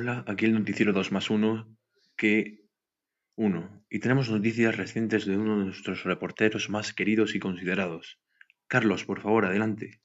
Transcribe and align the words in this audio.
Hola, 0.00 0.22
aquí 0.28 0.44
el 0.44 0.54
noticiero 0.54 0.92
2 0.92 1.10
más 1.10 1.28
1 1.28 1.76
que 2.16 2.64
1. 3.34 3.84
Y 3.90 3.98
tenemos 3.98 4.30
noticias 4.30 4.76
recientes 4.76 5.26
de 5.26 5.36
uno 5.36 5.58
de 5.58 5.64
nuestros 5.64 6.04
reporteros 6.04 6.70
más 6.70 6.92
queridos 6.92 7.34
y 7.34 7.40
considerados. 7.40 8.20
Carlos, 8.68 9.04
por 9.04 9.20
favor, 9.20 9.46
adelante. 9.46 10.00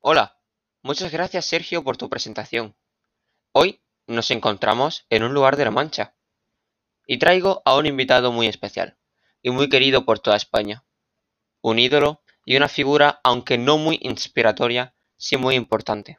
Hola, 0.00 0.38
muchas 0.82 1.10
gracias 1.10 1.46
Sergio 1.46 1.82
por 1.82 1.96
tu 1.96 2.10
presentación. 2.10 2.76
Hoy 3.52 3.80
nos 4.06 4.30
encontramos 4.30 5.06
en 5.08 5.22
un 5.22 5.32
lugar 5.32 5.56
de 5.56 5.64
La 5.64 5.70
Mancha 5.70 6.14
y 7.06 7.18
traigo 7.18 7.62
a 7.64 7.78
un 7.78 7.86
invitado 7.86 8.32
muy 8.32 8.48
especial 8.48 8.98
y 9.40 9.48
muy 9.48 9.70
querido 9.70 10.04
por 10.04 10.18
toda 10.18 10.36
España. 10.36 10.84
Un 11.62 11.78
ídolo 11.78 12.22
y 12.44 12.58
una 12.58 12.68
figura, 12.68 13.18
aunque 13.24 13.56
no 13.56 13.78
muy 13.78 13.98
inspiratoria, 14.02 14.94
sí 15.16 15.38
muy 15.38 15.54
importante. 15.54 16.18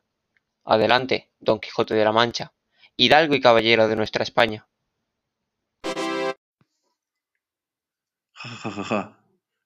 Adelante, 0.64 1.32
Don 1.40 1.60
Quijote 1.60 1.96
de 1.96 2.04
la 2.04 2.12
Mancha, 2.12 2.54
hidalgo 2.96 3.36
y 3.36 3.42
caballero 3.42 3.88
de 3.88 3.96
nuestra 3.96 4.24
España. 4.24 4.68
Ja, 8.34 8.50
ja, 8.50 8.72
ja, 8.72 8.84
ja. 8.84 9.18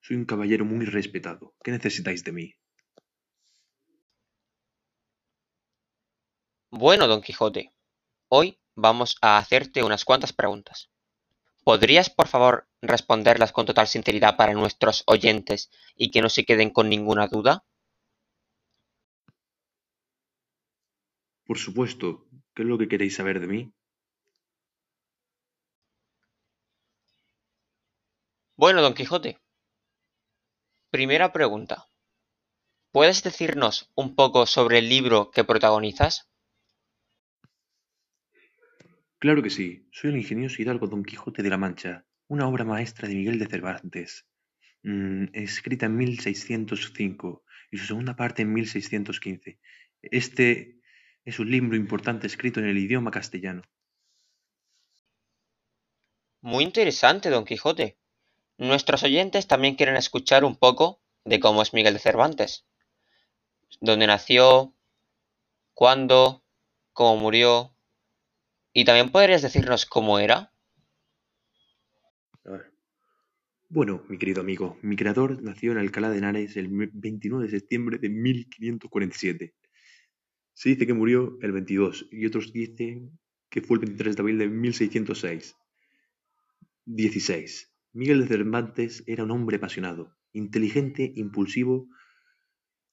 Soy 0.01 0.17
un 0.17 0.25
caballero 0.25 0.65
muy 0.65 0.85
respetado. 0.85 1.53
¿Qué 1.63 1.71
necesitáis 1.71 2.23
de 2.23 2.31
mí? 2.31 2.55
Bueno, 6.69 7.07
Don 7.07 7.21
Quijote, 7.21 7.73
hoy 8.27 8.59
vamos 8.75 9.17
a 9.21 9.37
hacerte 9.37 9.83
unas 9.83 10.05
cuantas 10.05 10.33
preguntas. 10.33 10.89
¿Podrías, 11.63 12.09
por 12.09 12.27
favor, 12.27 12.67
responderlas 12.81 13.51
con 13.51 13.65
total 13.65 13.87
sinceridad 13.87 14.35
para 14.37 14.53
nuestros 14.53 15.03
oyentes 15.07 15.71
y 15.95 16.11
que 16.11 16.21
no 16.21 16.29
se 16.29 16.45
queden 16.45 16.69
con 16.69 16.89
ninguna 16.89 17.27
duda? 17.27 17.63
Por 21.45 21.57
supuesto. 21.57 22.27
¿Qué 22.53 22.63
es 22.63 22.67
lo 22.67 22.77
que 22.77 22.87
queréis 22.87 23.15
saber 23.15 23.39
de 23.39 23.47
mí? 23.47 23.73
Bueno, 28.57 28.81
Don 28.81 28.93
Quijote. 28.93 29.37
Primera 30.89 31.33
pregunta. 31.33 31.87
¿Puedes 32.91 33.21
decirnos 33.21 33.91
un 33.95 34.15
poco 34.15 34.45
sobre 34.45 34.79
el 34.79 34.87
libro 34.87 35.29
que 35.29 35.43
protagonizas? 35.43 36.29
Claro 39.19 39.43
que 39.43 39.49
sí. 39.49 39.87
Soy 39.91 40.11
el 40.11 40.17
ingenioso 40.17 40.61
hidalgo 40.61 40.87
Don 40.87 41.03
Quijote 41.03 41.43
de 41.43 41.49
la 41.49 41.57
Mancha, 41.57 42.05
una 42.27 42.47
obra 42.47 42.63
maestra 42.63 43.07
de 43.07 43.15
Miguel 43.15 43.39
de 43.39 43.47
Cervantes, 43.47 44.25
mm, 44.83 45.25
escrita 45.33 45.87
en 45.87 45.97
1605 45.97 47.43
y 47.71 47.77
su 47.77 47.85
segunda 47.85 48.15
parte 48.15 48.43
en 48.43 48.53
1615. 48.53 49.59
Este 50.01 50.74
es 51.25 51.39
un 51.39 51.49
libro 51.49 51.75
importante 51.75 52.27
escrito 52.27 52.59
en 52.59 52.67
el 52.67 52.77
idioma 52.77 53.11
castellano. 53.11 53.63
Muy 56.41 56.63
interesante, 56.63 57.31
Don 57.31 57.45
Quijote. 57.45 57.97
Nuestros 58.57 59.03
oyentes 59.03 59.47
también 59.47 59.75
quieren 59.75 59.95
escuchar 59.95 60.45
un 60.45 60.55
poco 60.55 61.01
de 61.25 61.39
cómo 61.39 61.63
es 61.63 61.73
Miguel 61.73 61.95
de 61.95 61.99
Cervantes. 61.99 62.65
Dónde 63.81 64.05
nació, 64.05 64.75
cuándo, 65.73 66.43
cómo 66.93 67.17
murió. 67.17 67.75
¿Y 68.71 68.85
también 68.85 69.11
podrías 69.11 69.41
decirnos 69.41 69.87
cómo 69.87 70.19
era? 70.19 70.53
Bueno, 73.67 74.03
mi 74.07 74.19
querido 74.19 74.41
amigo, 74.41 74.77
mi 74.83 74.95
creador 74.95 75.41
nació 75.41 75.71
en 75.71 75.79
Alcalá 75.79 76.11
de 76.11 76.19
Henares 76.19 76.55
el 76.55 76.67
29 76.69 77.45
de 77.45 77.59
septiembre 77.59 77.97
de 77.97 78.09
1547. 78.09 79.55
Se 80.55 80.69
dice 80.69 80.87
que 80.87 80.93
murió 80.93 81.37
el 81.41 81.51
22 81.51 82.07
y 82.11 82.25
otros 82.25 82.53
dicen 82.53 83.19
que 83.49 83.61
fue 83.61 83.75
el 83.75 83.81
23 83.81 84.15
de 84.15 84.21
abril 84.21 84.37
de 84.37 84.47
1606. 84.47 85.55
16. 86.85 87.73
Miguel 87.91 88.21
de 88.21 88.27
Cervantes 88.27 89.03
era 89.05 89.25
un 89.25 89.31
hombre 89.31 89.57
apasionado, 89.57 90.15
inteligente, 90.31 91.11
impulsivo, 91.15 91.89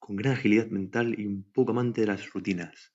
con 0.00 0.17
gran 0.17 0.34
agilidad 0.34 0.67
mental 0.67 1.15
y 1.19 1.27
un 1.27 1.45
poco 1.53 1.71
amante 1.71 2.00
de 2.00 2.09
las 2.09 2.33
rutinas. 2.33 2.93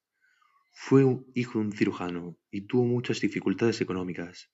Fue 0.74 1.06
hijo 1.34 1.60
de 1.60 1.66
un 1.66 1.72
cirujano 1.72 2.38
y 2.52 2.68
tuvo 2.68 2.84
muchas 2.84 3.22
dificultades 3.22 3.80
económicas. 3.80 4.52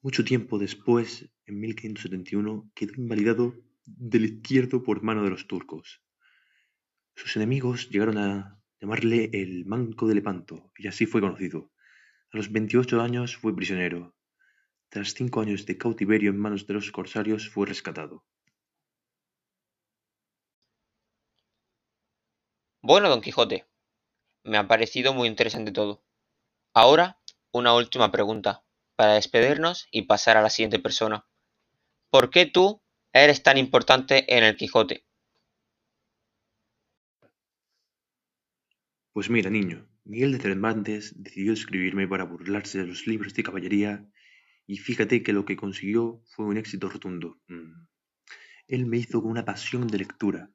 Mucho 0.00 0.24
tiempo 0.24 0.58
después, 0.58 1.30
en 1.46 1.60
1571, 1.60 2.72
quedó 2.74 2.92
invalidado 2.96 3.54
del 3.86 4.24
izquierdo 4.24 4.82
por 4.82 5.04
mano 5.04 5.22
de 5.22 5.30
los 5.30 5.46
turcos. 5.46 6.02
Sus 7.14 7.36
enemigos 7.36 7.88
llegaron 7.90 8.18
a 8.18 8.60
llamarle 8.80 9.30
el 9.32 9.64
Manco 9.66 10.06
de 10.08 10.14
Lepanto, 10.14 10.70
y 10.76 10.88
así 10.88 11.06
fue 11.06 11.20
conocido. 11.20 11.70
A 12.32 12.36
los 12.36 12.50
28 12.50 13.00
años 13.00 13.36
fue 13.36 13.54
prisionero. 13.54 14.14
Tras 14.88 15.14
cinco 15.14 15.40
años 15.40 15.64
de 15.66 15.78
cautiverio 15.78 16.30
en 16.30 16.38
manos 16.38 16.66
de 16.66 16.74
los 16.74 16.90
corsarios 16.90 17.48
fue 17.48 17.66
rescatado. 17.66 18.24
Bueno, 22.82 23.08
Don 23.08 23.20
Quijote, 23.20 23.66
me 24.44 24.58
ha 24.58 24.66
parecido 24.66 25.14
muy 25.14 25.28
interesante 25.28 25.70
todo. 25.70 26.02
Ahora, 26.74 27.20
una 27.52 27.74
última 27.74 28.10
pregunta, 28.10 28.64
para 28.96 29.14
despedirnos 29.14 29.86
y 29.90 30.02
pasar 30.02 30.36
a 30.36 30.42
la 30.42 30.50
siguiente 30.50 30.78
persona. 30.78 31.26
¿Por 32.10 32.30
qué 32.30 32.46
tú 32.46 32.82
eres 33.12 33.42
tan 33.42 33.58
importante 33.58 34.36
en 34.36 34.44
el 34.44 34.56
Quijote? 34.56 35.04
Pues 39.12 39.28
mira, 39.28 39.50
niño, 39.50 39.86
Miguel 40.04 40.32
de 40.32 40.38
Cervantes 40.38 41.12
decidió 41.22 41.52
escribirme 41.52 42.08
para 42.08 42.24
burlarse 42.24 42.78
de 42.78 42.86
los 42.86 43.06
libros 43.06 43.34
de 43.34 43.42
caballería 43.42 44.08
y 44.66 44.78
fíjate 44.78 45.22
que 45.22 45.34
lo 45.34 45.44
que 45.44 45.54
consiguió 45.54 46.22
fue 46.30 46.46
un 46.46 46.56
éxito 46.56 46.88
rotundo. 46.88 47.38
Mm. 47.46 47.88
Él 48.68 48.86
me 48.86 48.96
hizo 48.96 49.20
con 49.20 49.30
una 49.30 49.44
pasión 49.44 49.86
de 49.86 49.98
lectura. 49.98 50.50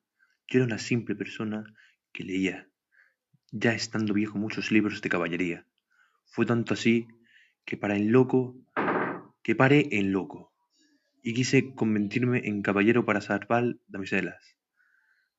Yo 0.47 0.57
era 0.57 0.65
una 0.65 0.79
simple 0.79 1.13
persona 1.13 1.71
que 2.11 2.23
leía, 2.23 2.67
ya 3.51 3.73
estando 3.73 4.15
viejo, 4.15 4.39
muchos 4.39 4.71
libros 4.71 5.03
de 5.03 5.09
caballería. 5.09 5.67
Fue 6.25 6.47
tanto 6.47 6.73
así 6.73 7.07
que 7.63 7.77
para 7.77 7.95
el 7.95 8.07
loco, 8.07 8.57
que 9.43 9.53
paré 9.53 9.87
en 9.91 10.11
loco, 10.11 10.51
y 11.21 11.35
quise 11.35 11.75
convertirme 11.75 12.47
en 12.47 12.63
caballero 12.63 13.05
para 13.05 13.21
salvar 13.21 13.77
damiselas, 13.87 14.57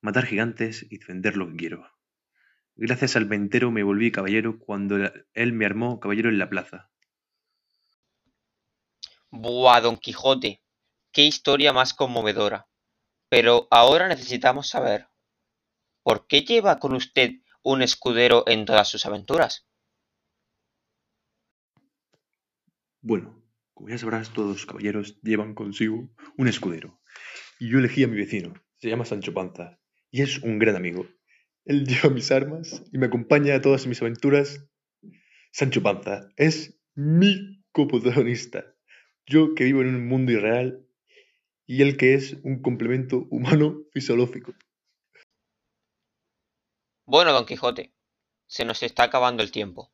matar 0.00 0.24
gigantes 0.24 0.86
y 0.88 0.98
defender 0.98 1.36
lo 1.36 1.48
que 1.50 1.56
quiero. 1.56 1.97
Gracias 2.80 3.16
al 3.16 3.24
ventero 3.24 3.72
me 3.72 3.82
volví 3.82 4.12
caballero 4.12 4.60
cuando 4.60 4.98
él 5.34 5.52
me 5.52 5.66
armó 5.66 5.98
caballero 5.98 6.28
en 6.28 6.38
la 6.38 6.48
plaza. 6.48 6.88
Buah, 9.30 9.80
Don 9.80 9.96
Quijote, 9.96 10.62
qué 11.10 11.22
historia 11.22 11.72
más 11.72 11.92
conmovedora. 11.92 12.68
Pero 13.28 13.66
ahora 13.72 14.06
necesitamos 14.06 14.68
saber, 14.68 15.08
¿por 16.04 16.28
qué 16.28 16.42
lleva 16.42 16.78
con 16.78 16.94
usted 16.94 17.32
un 17.62 17.82
escudero 17.82 18.44
en 18.46 18.64
todas 18.64 18.88
sus 18.88 19.04
aventuras? 19.06 19.66
Bueno, 23.00 23.42
como 23.74 23.88
ya 23.88 23.98
sabrás, 23.98 24.32
todos 24.32 24.50
los 24.50 24.66
caballeros 24.66 25.20
llevan 25.22 25.54
consigo 25.54 26.08
un 26.36 26.46
escudero. 26.46 27.00
Y 27.58 27.70
yo 27.70 27.80
elegí 27.80 28.04
a 28.04 28.08
mi 28.08 28.16
vecino, 28.16 28.54
se 28.76 28.88
llama 28.88 29.04
Sancho 29.04 29.34
Panza, 29.34 29.80
y 30.12 30.22
es 30.22 30.38
un 30.38 30.60
gran 30.60 30.76
amigo. 30.76 31.08
Él 31.68 31.86
lleva 31.86 32.08
mis 32.08 32.32
armas 32.32 32.82
y 32.92 32.96
me 32.96 33.06
acompaña 33.06 33.54
a 33.54 33.60
todas 33.60 33.86
mis 33.86 34.00
aventuras. 34.00 34.66
Sancho 35.52 35.82
Panza 35.82 36.30
es 36.36 36.80
mi 36.94 37.62
coprotagonista. 37.72 38.74
Yo 39.26 39.54
que 39.54 39.64
vivo 39.64 39.82
en 39.82 39.94
un 39.94 40.08
mundo 40.08 40.32
irreal 40.32 40.88
y 41.66 41.82
él 41.82 41.98
que 41.98 42.14
es 42.14 42.38
un 42.42 42.62
complemento 42.62 43.26
humano 43.30 43.82
fisiológico. 43.92 44.54
Bueno, 47.04 47.34
Don 47.34 47.44
Quijote, 47.44 47.92
se 48.46 48.64
nos 48.64 48.82
está 48.82 49.02
acabando 49.02 49.42
el 49.42 49.52
tiempo. 49.52 49.92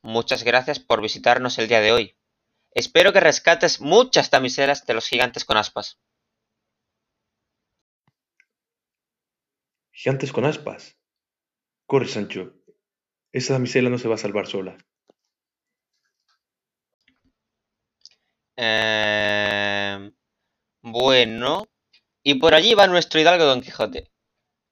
Muchas 0.00 0.44
gracias 0.44 0.80
por 0.80 1.02
visitarnos 1.02 1.58
el 1.58 1.68
día 1.68 1.82
de 1.82 1.92
hoy. 1.92 2.16
Espero 2.70 3.12
que 3.12 3.20
rescates 3.20 3.82
muchas 3.82 4.30
damiselas 4.30 4.86
de 4.86 4.94
los 4.94 5.06
gigantes 5.06 5.44
con 5.44 5.58
aspas. 5.58 6.00
¿Gigantes 9.92 10.32
con 10.32 10.46
aspas? 10.46 11.01
Corre, 11.92 12.08
Sancho. 12.08 12.54
Esa 13.32 13.52
damisela 13.52 13.90
no 13.90 13.98
se 13.98 14.08
va 14.08 14.14
a 14.14 14.24
salvar 14.24 14.46
sola. 14.46 14.78
Eh, 18.56 20.10
bueno, 20.80 21.66
y 22.22 22.36
por 22.36 22.54
allí 22.54 22.72
va 22.72 22.86
nuestro 22.86 23.20
hidalgo 23.20 23.44
Don 23.44 23.60
Quijote. 23.60 24.10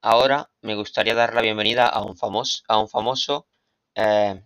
Ahora 0.00 0.50
me 0.62 0.74
gustaría 0.76 1.14
dar 1.14 1.34
la 1.34 1.42
bienvenida 1.42 1.86
a 1.88 2.02
un 2.02 2.16
famoso, 2.16 2.62
a 2.68 2.78
un 2.78 2.88
famoso 2.88 3.46
eh, 3.94 4.42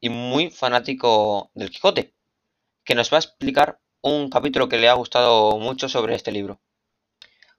y 0.00 0.08
muy 0.08 0.50
fanático 0.50 1.52
del 1.54 1.70
Quijote, 1.70 2.16
que 2.84 2.96
nos 2.96 3.12
va 3.12 3.18
a 3.18 3.20
explicar 3.20 3.80
un 4.02 4.30
capítulo 4.30 4.68
que 4.68 4.78
le 4.78 4.88
ha 4.88 4.94
gustado 4.94 5.60
mucho 5.60 5.88
sobre 5.88 6.16
este 6.16 6.32
libro. 6.32 6.60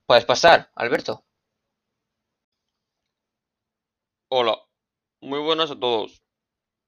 Puedes 0.05 0.25
pasar, 0.25 0.71
Alberto. 0.75 1.23
Hola, 4.33 4.57
muy 5.19 5.39
buenas 5.39 5.71
a 5.71 5.77
todos. 5.77 6.23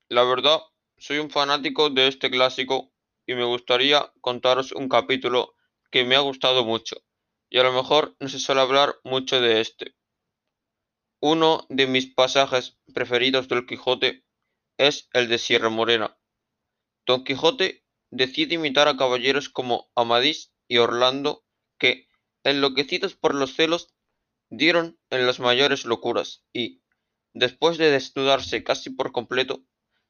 La 0.07 0.24
verdad, 0.24 0.62
soy 0.98 1.18
un 1.18 1.30
fanático 1.30 1.90
de 1.90 2.07
este 2.07 2.31
clásico 2.31 2.94
y 3.25 3.34
me 3.34 3.44
gustaría 3.44 4.13
contaros 4.22 4.72
un 4.72 4.88
capítulo 4.88 5.54
que 5.92 6.06
me 6.06 6.16
ha 6.16 6.22
gustado 6.22 6.63
mucho, 6.63 7.04
y 7.50 7.60
a 7.60 7.63
lo 7.63 7.74
mejor 7.74 8.16
no 8.22 8.30
se 8.30 8.40
suele 8.40 8.62
hablar 8.62 8.95
mucho 9.04 9.42
de 9.42 9.60
este. 9.60 9.94
Uno 11.19 11.66
de 11.68 11.86
mis 11.86 12.13
pasajes 12.13 12.78
preferidos 12.94 13.50
del 13.50 13.66
Quijote 13.66 14.24
es 14.78 15.10
el 15.12 15.28
de 15.28 15.38
Sierra 15.38 15.68
Morena. 15.68 16.18
Don 17.06 17.25
Quijote 17.25 17.84
decide 18.10 18.56
imitar 18.56 18.88
a 18.88 18.95
caballeros 18.95 19.50
como 19.50 19.92
Amadís 19.95 20.54
y 20.69 20.78
Orlando 20.78 21.44
que, 21.78 22.07
enloquecidos 22.45 23.16
por 23.16 23.36
los 23.36 23.54
celos, 23.54 23.94
dieron 24.50 24.98
en 25.10 25.25
las 25.25 25.42
mayores 25.42 25.84
locuras 25.84 26.45
y, 26.54 26.82
después 27.33 27.77
de 27.77 27.91
desnudarse 27.91 28.63
casi 28.63 28.89
por 28.89 29.12
completo, 29.12 29.63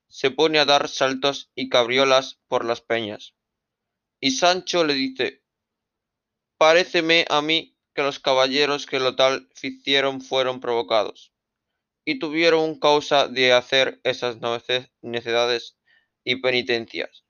se 0.07 0.29
pone 0.29 0.59
a 0.59 0.65
dar 0.65 0.89
saltos 0.89 1.51
y 1.55 1.69
cabriolas 1.69 2.39
por 2.47 2.65
las 2.65 2.81
peñas. 2.81 3.33
Y 4.19 4.31
Sancho 4.31 4.83
le 4.83 4.93
dice, 4.93 5.43
Paréceme 6.57 7.25
a 7.29 7.41
mí 7.41 7.77
que 7.93 8.03
los 8.03 8.19
caballeros 8.19 8.85
que 8.85 8.99
lo 8.99 9.15
tal 9.15 9.49
ficieron 9.53 10.21
fueron 10.21 10.59
provocados, 10.59 11.33
y 12.05 12.19
tuvieron 12.19 12.79
causa 12.79 13.27
de 13.27 13.53
hacer 13.53 13.99
esas 14.03 14.37
necedades 15.01 15.77
y 16.23 16.37
penitencias. 16.37 17.25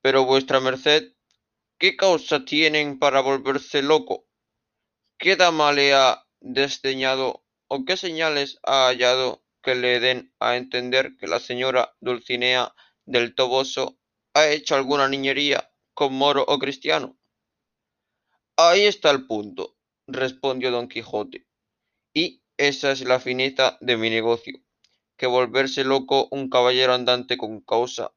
Pero 0.00 0.24
vuestra 0.24 0.60
merced, 0.60 1.14
¿qué 1.78 1.96
causa 1.96 2.44
tienen 2.44 2.98
para 2.98 3.20
volverse 3.20 3.82
loco? 3.82 4.26
¿Qué 5.18 5.36
dama 5.36 5.72
le 5.72 5.92
ha 5.92 6.26
desdeñado 6.40 7.39
o 7.72 7.84
qué 7.84 7.96
señales 7.96 8.58
ha 8.64 8.88
hallado 8.88 9.44
que 9.62 9.76
le 9.76 10.00
den 10.00 10.34
a 10.40 10.56
entender 10.56 11.16
que 11.16 11.28
la 11.28 11.38
señora 11.38 11.94
Dulcinea 12.00 12.74
del 13.04 13.36
Toboso 13.36 13.96
ha 14.34 14.48
hecho 14.48 14.74
alguna 14.74 15.08
niñería 15.08 15.72
con 15.94 16.12
moro 16.14 16.44
o 16.48 16.58
cristiano? 16.58 17.16
Ahí 18.56 18.86
está 18.86 19.12
el 19.12 19.26
punto, 19.28 19.78
respondió 20.08 20.72
don 20.72 20.88
Quijote, 20.88 21.46
y 22.12 22.42
esa 22.56 22.90
es 22.90 23.02
la 23.02 23.20
fineza 23.20 23.78
de 23.80 23.96
mi 23.96 24.10
negocio, 24.10 24.58
que 25.16 25.28
volverse 25.28 25.84
loco 25.84 26.26
un 26.32 26.50
caballero 26.50 26.92
andante 26.92 27.36
con 27.36 27.60
causa, 27.60 28.12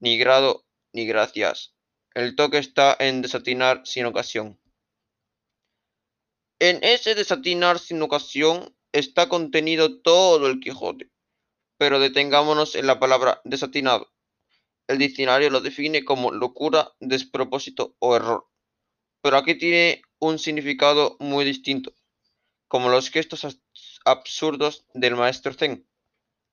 ni 0.00 0.18
grado 0.18 0.66
ni 0.92 1.06
gracias. 1.06 1.72
El 2.14 2.34
toque 2.34 2.58
está 2.58 2.96
en 2.98 3.22
desatinar 3.22 3.82
sin 3.84 4.06
ocasión. 4.06 4.60
En 6.58 6.82
ese 6.82 7.14
desatinar 7.14 7.78
sin 7.78 8.02
ocasión 8.02 8.74
está 8.92 9.28
contenido 9.28 10.00
todo 10.00 10.46
el 10.46 10.60
Quijote. 10.60 11.10
Pero 11.78 12.00
detengámonos 12.00 12.74
en 12.74 12.86
la 12.86 12.98
palabra 12.98 13.40
desatinado. 13.44 14.12
El 14.86 14.98
diccionario 14.98 15.50
lo 15.50 15.60
define 15.60 16.04
como 16.04 16.32
locura, 16.32 16.92
despropósito 16.98 17.94
o 17.98 18.16
error. 18.16 18.48
Pero 19.22 19.36
aquí 19.36 19.54
tiene 19.56 20.02
un 20.18 20.38
significado 20.38 21.16
muy 21.20 21.44
distinto, 21.44 21.94
como 22.68 22.88
los 22.88 23.10
gestos 23.10 23.60
absurdos 24.04 24.86
del 24.94 25.16
maestro 25.16 25.52
Zen. 25.52 25.86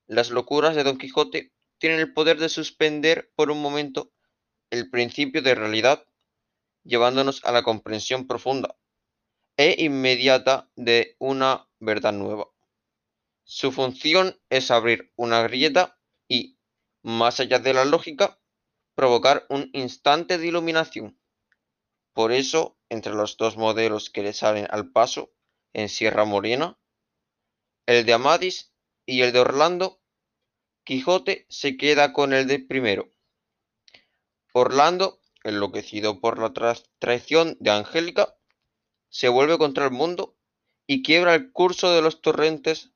Las 0.07 0.29
locuras 0.29 0.75
de 0.75 0.83
Don 0.83 0.97
Quijote 0.97 1.53
tienen 1.79 1.99
el 1.99 2.13
poder 2.13 2.37
de 2.37 2.49
suspender 2.49 3.31
por 3.35 3.49
un 3.49 3.61
momento 3.61 4.11
el 4.69 4.89
principio 4.89 5.41
de 5.41 5.55
realidad, 5.55 6.05
llevándonos 6.83 7.43
a 7.45 7.51
la 7.51 7.63
comprensión 7.63 8.27
profunda 8.27 8.75
e 9.57 9.75
inmediata 9.83 10.69
de 10.75 11.15
una 11.19 11.67
verdad 11.79 12.13
nueva. 12.13 12.49
Su 13.43 13.71
función 13.71 14.39
es 14.49 14.71
abrir 14.71 15.13
una 15.15 15.41
grieta 15.43 15.99
y, 16.27 16.57
más 17.03 17.39
allá 17.39 17.59
de 17.59 17.73
la 17.73 17.85
lógica, 17.85 18.39
provocar 18.95 19.45
un 19.49 19.69
instante 19.73 20.37
de 20.37 20.47
iluminación. 20.47 21.19
Por 22.13 22.31
eso, 22.31 22.77
entre 22.89 23.13
los 23.13 23.37
dos 23.37 23.57
modelos 23.57 24.09
que 24.09 24.23
le 24.23 24.33
salen 24.33 24.67
al 24.69 24.91
paso 24.91 25.33
en 25.73 25.89
Sierra 25.89 26.25
Morena, 26.25 26.79
el 27.85 28.05
de 28.05 28.13
Amadis 28.13 28.73
y 29.05 29.21
el 29.21 29.31
de 29.31 29.39
Orlando, 29.39 30.01
Quijote 30.85 31.45
se 31.49 31.77
queda 31.77 32.13
con 32.13 32.33
el 32.33 32.47
de 32.47 32.59
primero. 32.59 33.11
Orlando, 34.53 35.19
enloquecido 35.43 36.21
por 36.21 36.39
la 36.39 36.53
traición 36.99 37.57
de 37.59 37.71
Angélica, 37.71 38.37
se 39.15 39.29
vuelve 39.29 39.57
contra 39.57 39.85
el 39.85 39.91
mundo 39.91 40.35
y 40.87 41.01
quiebra 41.01 41.35
el 41.35 41.53
curso 41.53 41.89
de 41.93 42.01
los 42.01 42.21
torrentes, 42.21 42.91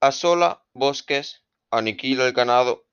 asola 0.00 0.64
bosques, 0.72 1.44
aniquila 1.70 2.26
el 2.26 2.32
ganado, 2.32 2.86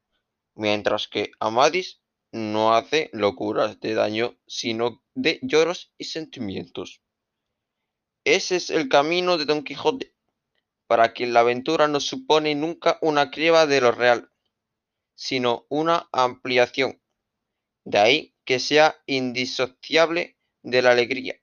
mientras 0.53 1.07
que 1.07 1.31
Amadis 1.39 2.01
no 2.33 2.75
hace 2.75 3.09
locuras 3.13 3.79
de 3.79 3.93
daño, 3.93 4.37
sino 4.47 5.01
de 5.13 5.39
lloros 5.43 5.93
y 5.97 6.03
sentimientos. 6.03 6.99
Ese 8.25 8.57
es 8.57 8.69
el 8.69 8.89
camino 8.89 9.37
de 9.37 9.45
Don 9.45 9.63
Quijote, 9.63 10.13
para 10.87 11.13
quien 11.13 11.31
la 11.31 11.39
aventura 11.39 11.87
no 11.87 12.01
supone 12.01 12.53
nunca 12.53 12.99
una 13.01 13.31
criba 13.31 13.65
de 13.65 13.79
lo 13.79 13.93
real, 13.93 14.29
sino 15.15 15.65
una 15.69 16.09
ampliación. 16.11 17.01
De 17.85 17.97
ahí 17.97 18.35
que 18.43 18.59
sea 18.59 19.01
indisociable 19.05 20.37
de 20.63 20.81
la 20.81 20.91
alegría, 20.91 21.39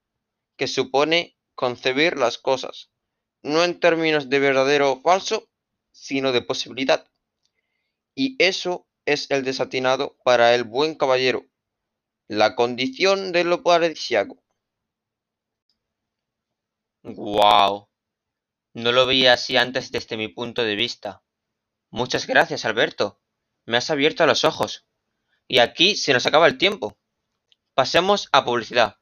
que 0.62 0.68
supone 0.68 1.36
concebir 1.56 2.16
las 2.16 2.38
cosas, 2.38 2.92
no 3.42 3.64
en 3.64 3.80
términos 3.80 4.30
de 4.30 4.38
verdadero 4.38 4.92
o 4.92 5.00
falso, 5.00 5.48
sino 5.90 6.30
de 6.30 6.40
posibilidad. 6.40 7.10
Y 8.14 8.36
eso 8.38 8.86
es 9.04 9.28
el 9.32 9.42
desatinado 9.42 10.16
para 10.22 10.54
el 10.54 10.62
buen 10.62 10.94
caballero, 10.94 11.46
la 12.28 12.54
condición 12.54 13.32
de 13.32 13.42
lo 13.42 13.64
paradisiaco. 13.64 14.40
Guau. 17.02 17.88
No 18.72 18.92
lo 18.92 19.04
veía 19.04 19.32
así 19.32 19.56
antes 19.56 19.90
desde 19.90 20.16
mi 20.16 20.28
punto 20.28 20.62
de 20.62 20.76
vista. 20.76 21.24
Muchas 21.90 22.28
gracias, 22.28 22.64
Alberto. 22.64 23.20
Me 23.64 23.78
has 23.78 23.90
abierto 23.90 24.24
los 24.26 24.44
ojos. 24.44 24.86
Y 25.48 25.58
aquí 25.58 25.96
se 25.96 26.12
nos 26.12 26.24
acaba 26.26 26.46
el 26.46 26.56
tiempo. 26.56 26.96
Pasemos 27.74 28.28
a 28.30 28.44
publicidad. 28.44 29.01